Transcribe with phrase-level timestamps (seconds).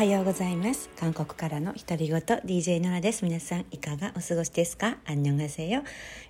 [0.00, 0.88] はようございます。
[0.98, 3.22] 韓国からの独り言 DJ ノラです。
[3.22, 4.96] 皆さんいかがお過ごしですか？
[5.04, 5.82] アンニョンガセヨ、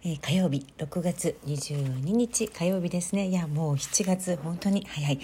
[0.02, 3.28] えー、火曜日6月22日火曜日ですね。
[3.28, 5.20] いやもう7月本当に早い。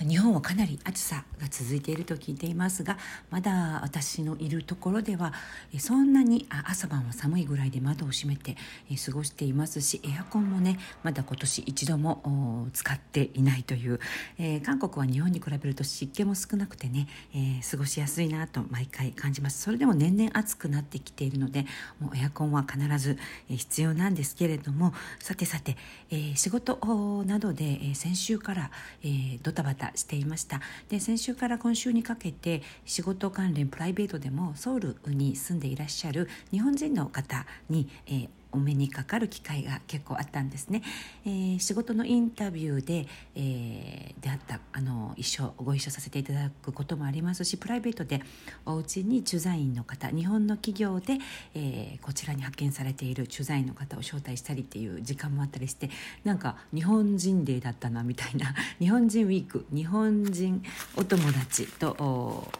[0.00, 2.98] 日本はかなり暑さが続いていると聞いていますが
[3.30, 5.32] まだ私のいるところでは
[5.78, 8.56] そんなに朝晩は寒いぐらいで窓を閉めて
[9.04, 13.98] 過ごしていますしエアコンもねまだ今年一度も使っていないという、
[14.38, 19.62] えー、韓国は日本に比べると湿気も少なくてね、えー、過ごしやすいなと毎回感じます。
[19.62, 21.66] それでも年々暑くなってきているので
[21.98, 25.76] もうエアコンは必ず必要なんですけれどもさてさて、
[26.10, 26.78] えー、仕事
[27.26, 28.70] などで先週から、
[29.02, 30.60] えドタバタしていました。
[30.88, 40.82] で先週から今週にかけて仕事関連プライベートでもソウルに住んでいらっしゃる日本人の方に、えー、お目にかかる機会が結構あったんですね、
[41.26, 48.22] えー、仕事のインタビューで、えー、出会ったあの一緒ご一緒させていただくこともありますしプライベートで
[48.64, 51.18] お家に駐在員の方日本の企業で、
[51.54, 55.90] えー、こちらに派遣されている駐在員の方を招待したりっていう時間もあったりして
[56.24, 58.54] なんか日本人デーだったなみたいな。
[58.78, 60.62] 日本人ウィーク日本人
[60.96, 62.50] お友達と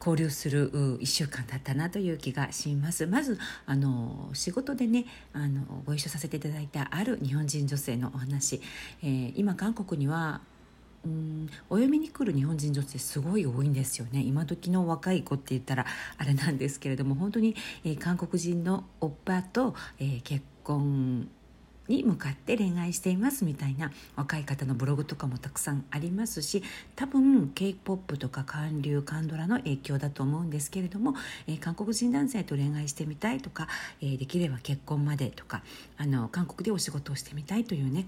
[0.00, 3.06] 交流する1週間だったなという気がします。
[3.06, 8.62] まずあの仕事でねあのご一緒させていただいたある日本人女性のお話、
[9.02, 10.40] えー、今韓国には
[11.04, 14.22] うんお読みに来る日本人女性すごい多いんですよね。
[14.22, 21.28] 今時の若い子って言ったらあれなんですけれども本当に、えー、韓国人のおっぱと、えー、結婚
[21.90, 26.62] に向かって恋愛していますみたいな若い方のブログとかもたくさんありますし
[26.94, 31.14] 多分 k p o p とか韓流韓ドラの影響だと思うんですけれども、
[31.48, 33.66] えー、韓国人男性と恋愛してみたいとか、
[34.00, 35.62] えー、できれば結婚までとか
[35.98, 38.06] あの韓国でお仕事をしてみたいというね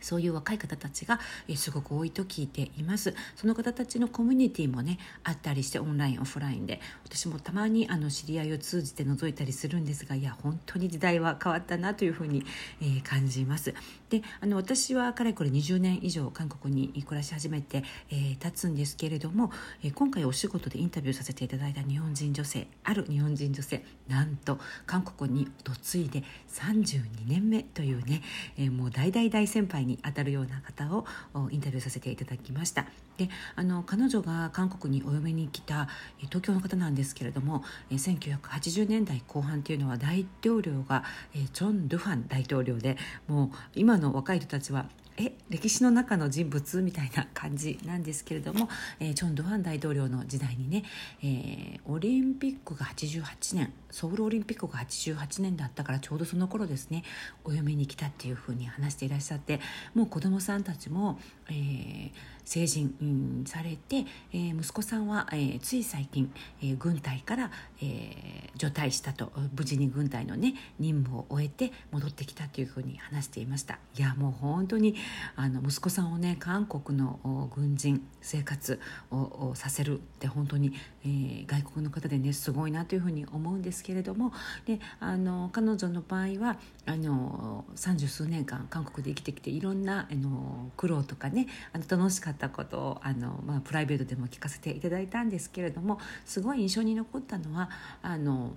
[0.00, 3.14] そういう若い方たちが、えすごく多いと聞いています。
[3.36, 12.44] その方たちのコミュニティもねあったりしてオンラインオフラインで私もたまにあの知り合いを通じて覗いたりするんですがいや本当に時代は変わったなというふうに、
[12.80, 13.74] えー、感じます。
[14.08, 19.52] であの私はかれこれ20年以上韓国に暮らし始めて、えー、経つんですけれども、
[19.82, 28.22] えー、今回お仕事でインタビューさせていただいた日本人女性ある日本人女性なんと韓国に嫁いで32年目というね、
[28.58, 31.04] えー、もう大大大先輩ににあたるような方を
[31.50, 32.86] インタビューさせていただきました。
[33.16, 41.04] であの彼女が韓国にお嫁に来た東京の方なんですけれども1980年代後半っていうのは大統領が
[41.52, 42.96] チョン・ドゥファン大統領で
[43.28, 44.86] もう今の若い人たちは
[45.22, 48.70] え歴史の中の人物みたいな感じなんですけれども、
[49.00, 50.84] えー、チョン・ドゥファン大統領の時代にね、
[51.22, 57.04] えー、オリンピックが88年ソウルオリンピックが88年だったからちょうどその頃ですね
[57.44, 59.60] お嫁に来たっていうふうに話していらっしゃって
[59.94, 61.20] もう子どもさんたちも、
[61.50, 62.10] えー、
[62.44, 67.50] 成人されて、えー、息子さんは、えー、つい最近、えー、軍隊から、
[67.82, 73.78] えー、除隊したと無事に軍隊のね任務を終えて戻ってきたというふうに話していました。
[73.96, 74.94] いやもう本当に
[75.36, 78.80] あの息子さんをね韓国の軍人生活
[79.10, 80.72] をさせるって本当に、
[81.04, 84.32] えー、外国の方でねすごいなというふうに思うんですけれども
[84.66, 86.56] であの彼女の場合は
[86.86, 97.70] あの三十数年間韓国で生きてきていろんなあの苦労とかねあの楽しかったことをあの、まあ、プライベートでも聞かせていただいたんですけれどもすごい印象に残ったのは
[98.02, 98.52] あの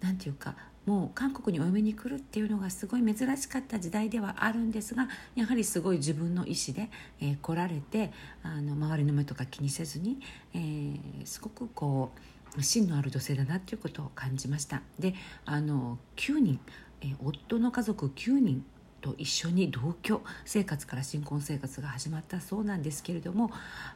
[0.00, 0.54] なんていうか
[0.86, 8.10] もう韓国にお嫁に来るっていうのがすごい珍しかった時代ではあるんですがやはりすごい自分の意思で、えー、来られて
[8.42, 10.18] あの周りの目とか気にせずに、
[10.54, 12.10] えー、すごくこ
[12.56, 14.82] う芯のある女性だなっていうことを感じました。
[14.98, 15.14] で
[15.46, 16.60] あの9人、
[17.00, 18.64] えー、夫の家族9人
[19.00, 23.50] と一緒に同居生活から新婚生活が始まったそうなんですけれども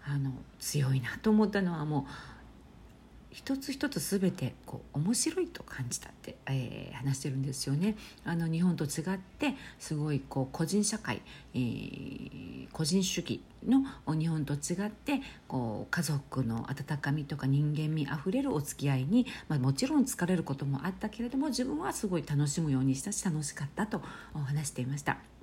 [0.05, 2.36] あの強いなと思ったのはもう
[3.37, 7.95] 一つ一つ全てこう面白いと感じたって、えー、話してるんですよね。
[8.25, 11.21] あの日本と違ってすごいこう個人社会、
[11.53, 13.84] えー、個人主義の
[14.19, 24.01] 日本と違ってこう家族の温かみとか人間味あふれるお付き合いに、まあ、もちろん疲れることもあったけれども自分はすごい楽しむようにしたし楽しかったと
[24.33, 25.35] 話していました。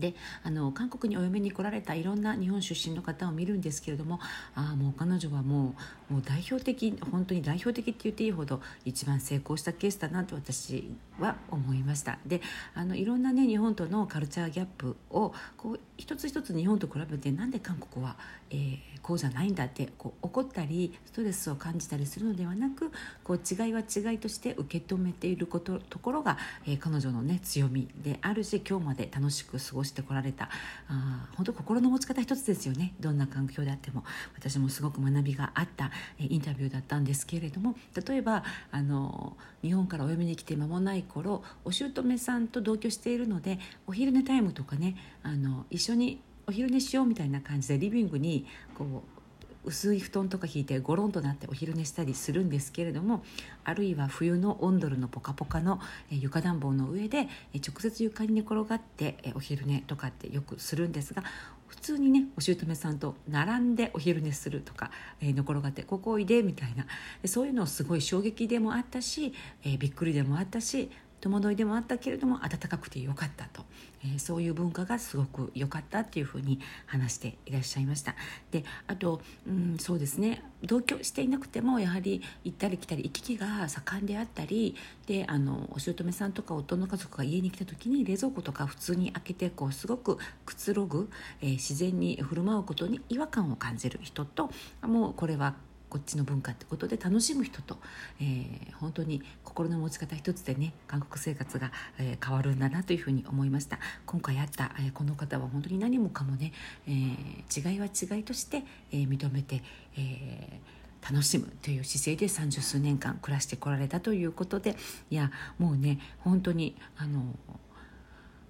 [0.00, 4.20] であの韓国にお嫁に来られたいろんな日本出身の方を見るんですけれども
[4.54, 5.74] あもう彼女はも
[6.10, 12.18] うもう代表的本当に代表的って言っていいほど一番成功したケースだなと私は思いました。
[12.26, 12.40] で
[12.74, 18.16] あのいろんなね日本とのカルチャーギャップをこう一つ一つ日本と比べてなんで韓国は、
[18.50, 22.90] えー、こうじゃないんだってこう怒ったりストレスを感じたりするのではなく
[23.22, 30.48] こう違いは違いとして受け止めていることところが、えー、彼女のね強みであるし今日まで楽しく過ごししてこられた。
[30.88, 32.94] あ本当心の持ち方一つですよね。
[33.00, 34.04] どんな環境であっても。
[34.34, 37.76] 私もすごく学びがあった、インタビューだったんですけれども。
[38.08, 48.46] 例えばあの日本からお嫁に来て間もない頃お姑さんと同居しているのでお昼寝タイムとかねあの一緒にお昼寝しようみたいな感じでリビングに
[48.76, 49.19] こう
[49.64, 53.22] 薄い布団とか引いてゴロンとなってお昼寝したりするんですけれども
[53.64, 55.80] あるいは冬のオンドルのポカポカの
[56.10, 61.24] 床暖房の上で直接床に寝転がってお昼寝とかってよくするんですが
[61.66, 64.90] 普通にねお姑さんと並んでお昼寝するとか、
[65.20, 66.86] えー、寝転がって「ここおいで」みたいな
[67.26, 69.32] そういうのすごい衝撃でもあったし、
[69.62, 70.90] えー、びっくりでもあったし
[71.20, 73.62] 戸惑いでもあったけれども温かくてよかったと、
[74.04, 78.14] えー、そういう文化がすごく良かったっていうふうに話していらっしゃいました。
[78.50, 80.42] であと、うん、そうですね。
[80.62, 91.08] 同居していなくてもやはり行ったり来たり行き来が盛んであったりであのお姑さんとか夫の家族が家に来た時に冷蔵庫とか普通に開けてこうすごくくつろぐ、
[91.40, 94.50] えー、自然に振る舞うことに違和感を感じる人と
[94.82, 95.54] もうこれは
[95.90, 97.76] こっちの文化ってことで楽しむ人と、
[98.20, 103.78] えー、本当に心の持ち方一つでね韓国生活が、えー、変わるんだなというふうに思いました。
[104.06, 106.52] 今回会った、えー、この方は本当に何もかもね、
[106.86, 109.62] えー、違いは違いとして、えー、認めて、
[109.98, 114.76] えー、楽しむという姿勢で三十数年間暮らしてこられたということで
[115.10, 117.22] いやもうね本当にあの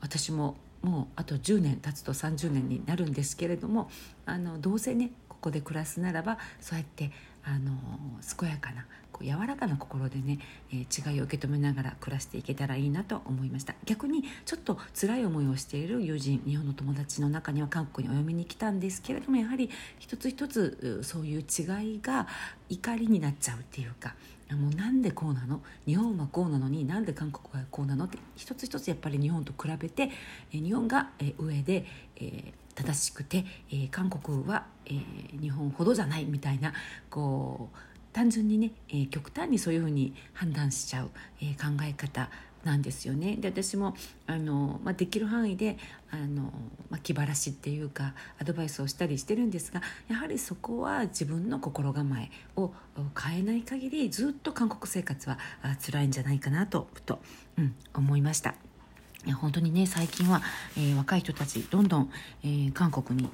[0.01, 3.91] 私ももうあと10年経つと30年になるんですけれども
[4.27, 7.11] あのどうせねここで暮らすならばそうやって
[7.45, 7.73] あの
[8.39, 10.39] 健やかなこう柔らかな心でね、
[10.71, 13.75] えー、違いを受け止めながら暮らしていけたらいいなと思いました。
[13.85, 22.27] 逆にちょっと辛い思いをしている友人日本の友達の中には韓国にお嫁に来たんですけれどもやはり一つ一つそういう違いが
[22.69, 24.15] 怒りになっちゃうっていうか
[24.51, 25.61] もうなんでこうなの？
[25.87, 28.05] 日本はこうなのになんで韓国はこうなの？
[28.05, 30.11] って一つ一つやっぱり日本と比べて
[30.51, 36.73] 日本が上で、えー正しくて、えー、韓国は、えー、日本ほどじゃないみたいな
[37.09, 37.77] こう
[38.13, 41.11] 単純にね、えー、極端にそういうふうに判断しちゃう、
[41.41, 42.29] え考え方
[42.65, 43.95] なんですよねで私も
[44.27, 45.79] あの、まあ、できる範囲で
[46.11, 46.53] あの、
[46.91, 52.73] まあ、気晴らしっていうかアドバイスをしたりしてるんですがやはりそこは自分の心構えを
[53.19, 55.39] 変えない限りずっと韓国生活は
[55.85, 57.21] 辛いんじゃないかなとと、
[57.57, 58.70] うん、思いました。
[59.41, 60.43] 本当にね最近は、
[60.77, 62.11] えー、若い人たちどんどん、
[62.43, 63.29] えー、韓国に、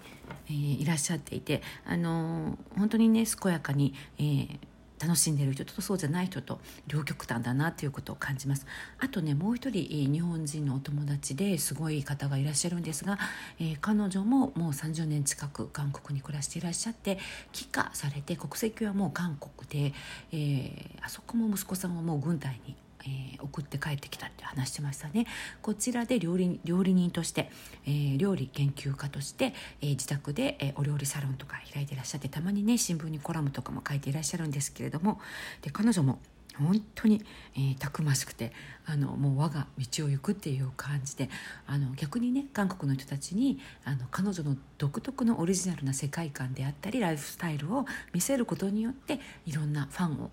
[0.49, 4.59] えー、いらっしゃっていて、あの本当にね健やかに、え
[4.99, 8.67] 楽しんでる人とそうじゃない人と両極端だなということを感じます。
[8.99, 13.19] あとねもう一人日本人のお友達ですごい方がいらっしゃるんですが、
[13.61, 17.19] えー、彼女ももう30年近く韓国に暮らしていらっしゃって
[17.53, 19.95] 帰化されて国籍はもう韓国で、
[20.33, 22.75] えー、あそこも息子さんはもう軍隊に
[23.07, 25.27] えー、送って帰ってきたって話してましたね。
[25.63, 27.51] こちらで料理料理人として、
[27.87, 35.21] えー、料理研究家として、えー、自宅で、えお料理サロンとか開いていらっしゃってたまにね新聞にコラムとかも書いていらっしゃるんですけれども
[35.63, 36.19] で彼女も
[36.59, 37.23] 本当に、
[37.55, 38.53] えー、たくましくて
[38.87, 41.29] あのもう我が道を行くっていう感じで
[41.67, 50.31] あの逆にね韓国の人たちにあの彼女の独特のオリジナルな世界観であったりライフスタイルを見せることによっていろんなファンをを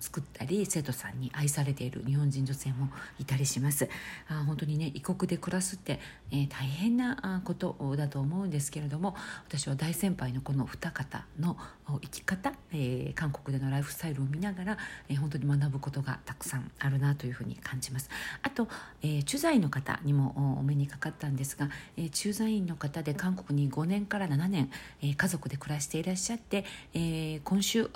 [0.00, 2.88] 作ったり生徒さんに愛されている日本人女性も
[3.18, 3.88] いたりします。
[4.28, 6.00] あ本当にね異国で暮らすって、
[6.30, 9.14] えー、大変なことだと思うんですけれども
[9.48, 11.56] 私は大先輩のこの二方の
[12.00, 14.78] 生き方、えー、韓国でのライフスタイルを見ながら、
[15.08, 18.08] えー、本当に学ぶことがたくさんあるなというふうに感じます。
[18.42, 18.68] あと、
[19.02, 26.64] えー、駐在員の方にもお目にかかったんですが、えー、駐在員の方で韓国に5年から7年、えー、家族で暮らしていらっしゃって、
[26.94, 27.88] えー、今週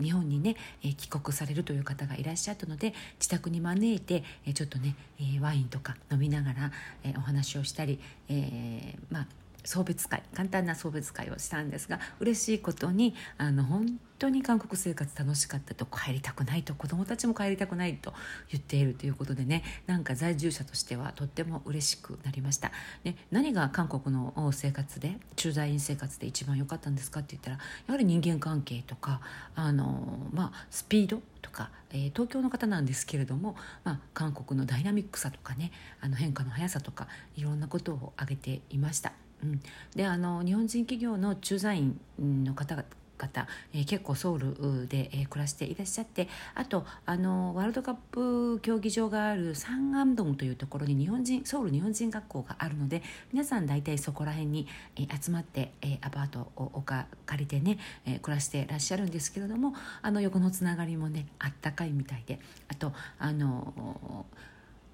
[0.00, 6.72] 日本にね、え帰国されるという方がいらっしゃったので自宅に招いてえちょっとねえワインとか飲みながら
[7.04, 9.26] えお話をしたり、えー、まあ
[9.64, 18.14] 送別会簡単な送別会をしたんですが嬉しいことにあの本当に韓国生活楽しかったと帰りたくないと子どもたちも帰りたくないと
[18.50, 22.70] 言っているということでねなんか在住者としてはとっても嬉しくなりました、
[23.02, 29.20] ね、何が韓国の生活で駐在員生活で一番良かったんですかって言ったらやはり人間関係とか
[29.56, 39.12] あの、まあ、スピードとか、えー、東京の方なんですけれども、まあ、韓国のダイナミックさとかねあの変化の速さとかいろんなことを挙げていました。
[39.42, 39.60] うん、
[39.94, 41.98] であの日本人企業の駐在員
[42.44, 64.26] の方々、え、結構ソウルで、え、暮らしていらっしゃってあとあのワールドカップ競技場があるサンアンドンというところに日本人ソウル日本人学校があるので皆さん大体そこら辺に、え、集まって、え、アパートをおか借りてね、え、暮らしてらっしゃるんですけれどもあの横のつながりもねあったかいみたいであとあの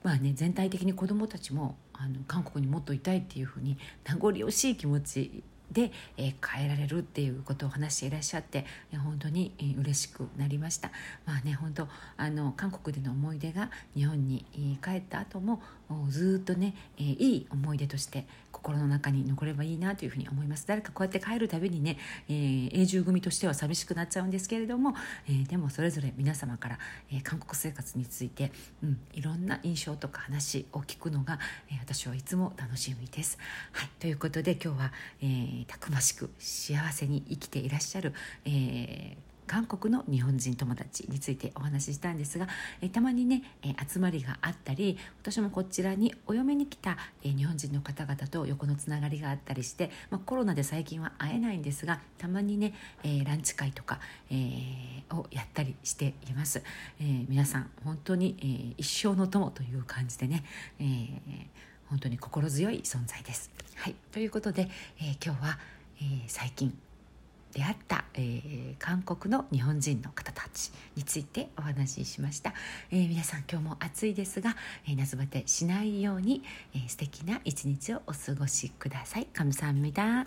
[0.09, 8.65] まあね全体的に子どもたちもあの韓国にもっといたいっていうふうに名残惜しい気持ちで、えー、変えられるっていうことを話していらっしゃって
[9.05, 10.93] 本当に、え、嬉しくなりました。
[11.27, 14.47] まあね本当あの韓国での思い出が日本に、
[14.83, 15.61] 帰った後も
[16.09, 18.27] ずっとね、えー、いい思い出として
[18.59, 21.97] 心の中に残ればいいなというふうに思います誰かこうやって帰るたびにね、
[22.29, 24.95] えー、永住組としては寂しくなっちゃうんですけれども、
[25.29, 26.79] えー、でもそれぞれ皆様から、
[27.11, 31.38] えー、韓国生活について、うん、いろんな印象とか話を聞くのが、
[31.71, 33.38] えー、私はいつも楽しみです。
[33.73, 38.12] はい、ということで今日は、えー、たくましく幸せに生きていらっしゃる、
[38.45, 42.47] えー韓国の日本人友達についてお話ししたんですが、
[42.81, 53.99] えたまにね、え集まりがあったり私もこちらにお嫁に来た、え日本人の方々と横のつながりがあったりして、まあ、コロナで最近は会えないんですがたまにね、えランチ会とか、
[54.31, 56.62] えー、をやったりしています、
[57.00, 60.45] えー、皆さん本当に、えー、一生の友という感じでね、
[60.78, 61.19] えー、
[61.88, 63.50] 本当に心強い存在です。
[63.76, 64.69] はい、ということで、
[65.00, 65.59] え今日は、
[66.00, 66.76] え最近
[67.52, 72.55] 出会った、えー、韓国の日本人の方たちについてお話ししました、
[72.90, 76.43] えー、皆さん今日も暑いですが、えー、夏バテしないように、
[76.75, 79.26] えー、素敵な一日をお過ごしください。
[79.33, 80.26] 감사합니 다。